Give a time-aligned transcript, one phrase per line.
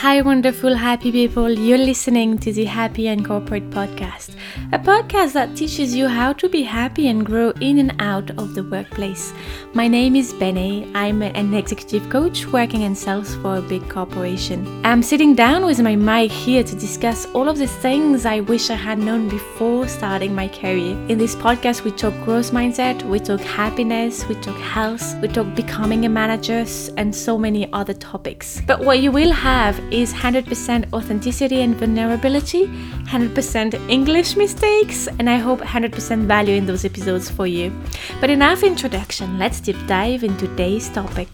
[0.00, 1.50] Hi, wonderful, happy people.
[1.50, 4.34] You're listening to the Happy and Corporate podcast,
[4.72, 8.54] a podcast that teaches you how to be happy and grow in and out of
[8.54, 9.34] the workplace.
[9.74, 10.90] My name is Benny.
[10.94, 14.64] I'm an executive coach working in sales for a big corporation.
[14.86, 18.70] I'm sitting down with my mic here to discuss all of the things I wish
[18.70, 20.96] I had known before starting my career.
[21.10, 25.54] In this podcast, we talk growth mindset, we talk happiness, we talk health, we talk
[25.54, 26.64] becoming a manager,
[26.96, 28.62] and so many other topics.
[28.66, 35.36] But what you will have is 100% authenticity and vulnerability, 100% English mistakes, and I
[35.36, 37.72] hope 100% value in those episodes for you.
[38.20, 41.28] But enough introduction, let's deep dive into today's topic.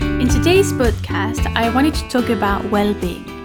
[0.00, 3.36] In today's podcast, I wanted to talk about well being.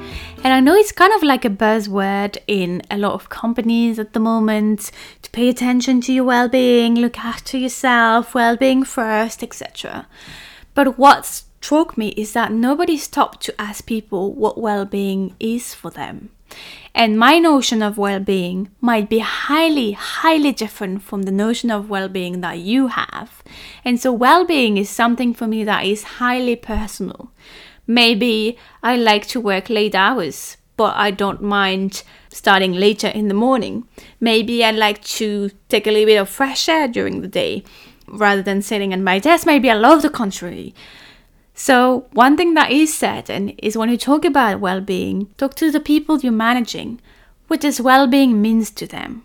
[0.43, 4.13] And I know it's kind of like a buzzword in a lot of companies at
[4.13, 9.43] the moment to pay attention to your well being, look after yourself, well being first,
[9.43, 10.07] etc.
[10.73, 15.75] But what's struck me is that nobody stopped to ask people what well being is
[15.75, 16.29] for them.
[16.93, 21.89] And my notion of well being might be highly, highly different from the notion of
[21.89, 23.43] well being that you have.
[23.85, 27.31] And so, well being is something for me that is highly personal.
[27.85, 33.33] Maybe I like to work late hours, but I don't mind starting later in the
[33.45, 33.87] morning.
[34.19, 37.63] Maybe I like to take a little bit of fresh air during the day
[38.07, 39.45] rather than sitting at my desk.
[39.45, 40.73] Maybe I love the contrary.
[41.53, 45.69] So, one thing that is certain is when you talk about well being, talk to
[45.69, 47.01] the people you're managing.
[47.47, 49.23] What does well being means to them?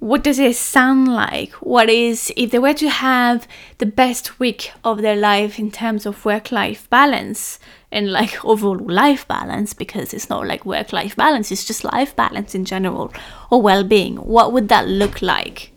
[0.00, 1.52] What does it sound like?
[1.54, 6.06] What is, if they were to have the best week of their life in terms
[6.06, 7.58] of work life balance
[7.90, 12.14] and like overall life balance, because it's not like work life balance, it's just life
[12.14, 13.12] balance in general,
[13.50, 15.72] or well being, what would that look like?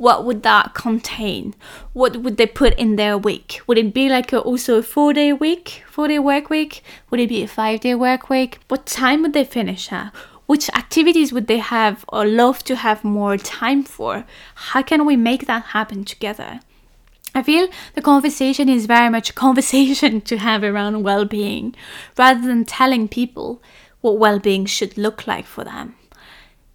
[0.00, 1.54] What would that contain?
[1.92, 3.60] What would they put in their week?
[3.66, 6.82] Would it be like a, also a four day week, four day work week?
[7.10, 8.60] Would it be a five day work week?
[8.68, 10.14] What time would they finish at?
[10.46, 14.24] Which activities would they have or love to have more time for?
[14.54, 16.60] How can we make that happen together?
[17.34, 21.74] I feel the conversation is very much a conversation to have around well being
[22.16, 23.60] rather than telling people
[24.00, 25.94] what well being should look like for them.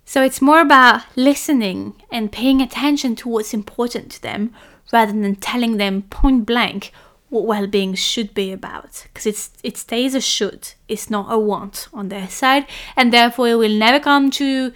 [0.05, 4.53] So it's more about listening and paying attention to what's important to them
[4.93, 6.91] rather than telling them point blank
[7.29, 9.03] what well-being should be about.
[9.03, 10.73] Because it's it stays a should.
[10.87, 12.67] It's not a want on their side.
[12.95, 14.71] And therefore it will never come to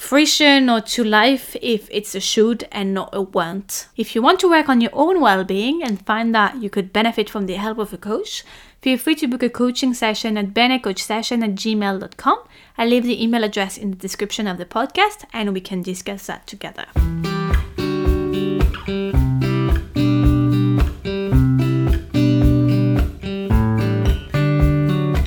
[0.00, 4.40] fruition or to life if it's a should and not a want if you want
[4.40, 7.76] to work on your own well-being and find that you could benefit from the help
[7.76, 8.42] of a coach
[8.80, 12.38] feel free to book a coaching session at benecoachsession at gmail.com
[12.78, 16.26] I'll leave the email address in the description of the podcast and we can discuss
[16.26, 16.86] that together.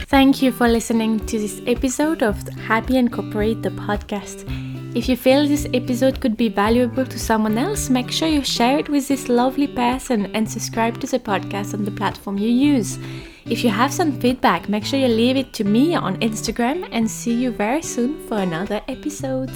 [0.07, 4.62] Thank you for listening to this episode of Happy and Corporate, the podcast.
[4.95, 8.77] If you feel this episode could be valuable to someone else, make sure you share
[8.77, 12.99] it with this lovely person and subscribe to the podcast on the platform you use.
[13.45, 17.09] If you have some feedback, make sure you leave it to me on Instagram and
[17.09, 19.51] see you very soon for another episode.